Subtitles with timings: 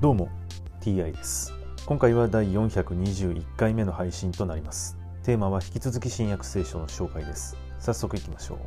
[0.00, 0.30] どうも
[0.80, 1.52] TI です。
[1.84, 4.96] 今回は第421回目の配信となります。
[5.24, 7.54] テーマは引き続き新約聖書の紹介です。
[7.78, 8.58] 早速いきましょう。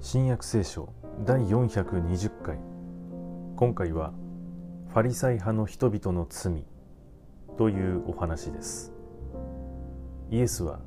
[0.00, 0.88] 新約聖書
[1.26, 2.58] 第420回。
[3.56, 4.14] 今回は
[4.88, 6.64] ファリサイ派の人々の罪
[7.58, 8.94] というお話です。
[10.30, 10.80] イエスは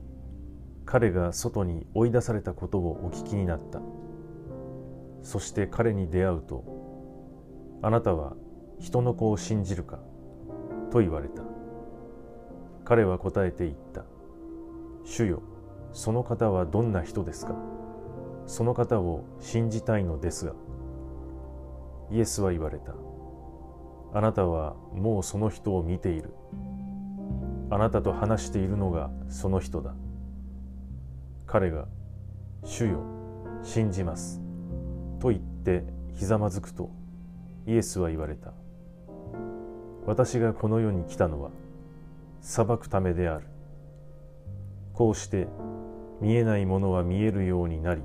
[0.88, 3.82] 彼が外に追い出されたことをお聞きになった。
[5.22, 6.63] そして彼に出会うと
[7.84, 8.38] あなたは
[8.80, 10.00] 人の子を信じるか
[10.90, 11.44] と言われた。
[12.86, 14.05] 彼は答えて言った。
[15.04, 15.44] 主よ
[15.91, 17.54] その方はどんな人ですか？
[18.46, 20.54] その方を信じたいのですが。
[22.12, 22.94] イエスは言われた。
[24.13, 26.34] あなたはもうその人を見ている。
[27.70, 29.94] あなたと話しているのがその人だ。
[31.48, 31.87] 彼が
[32.63, 32.99] 「主よ
[33.63, 34.41] 信じます」
[35.20, 36.91] と言ってひざまずくと
[37.65, 38.54] イエスは言われた。
[40.05, 41.51] 私がこの世に来たのは
[42.41, 43.48] 裁くためである。
[44.93, 45.48] こうして
[46.21, 48.01] 見えないものは見えるようになり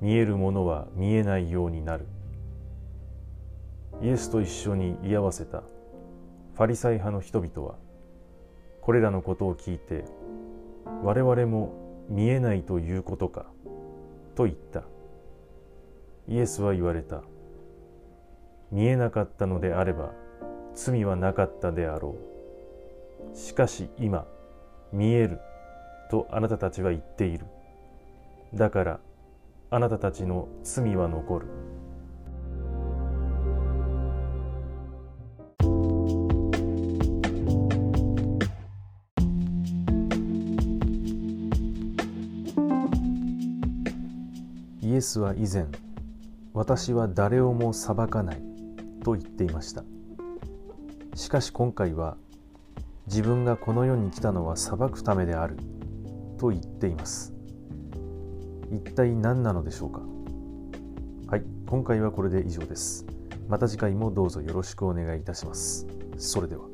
[0.00, 2.06] 見えるものは見えないようになる。
[4.02, 7.76] イエスと一緒に居合わせたファリサイ派の人々は
[8.80, 10.04] これらのことを聞いて
[11.02, 13.46] 我々も見えないということか
[14.34, 14.82] と言った。
[16.28, 17.22] イエスは言われた。
[18.70, 20.12] 見えなかったのであれば
[20.74, 22.16] 罪はなかったであろ
[23.32, 23.36] う。
[23.36, 24.26] しかし今
[24.92, 25.40] 見える
[26.10, 27.46] とあなたたちは言っている。
[28.54, 29.00] だから
[29.70, 31.63] あなたたちの罪は残る。
[44.94, 45.66] イエスは以前
[46.52, 48.42] 私は誰をも裁かない
[49.02, 49.82] と言っていました。
[51.16, 52.16] しかし今回は
[53.08, 55.56] 自分がこの世に来たのは裁くためである
[56.38, 57.34] と言っています。
[58.70, 60.00] 一体何なのでしょうか？
[61.26, 63.04] はい今回はこれで以上です。
[63.48, 65.88] また次回もどうぞよろしくお願いいたします。
[66.18, 66.68] それでは。